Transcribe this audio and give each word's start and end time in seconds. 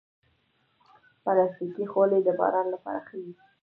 پلاستيکي 1.23 1.85
خولۍ 1.91 2.19
د 2.23 2.29
باران 2.39 2.67
لپاره 2.73 2.99
ښه 3.07 3.15
وي. 3.23 3.33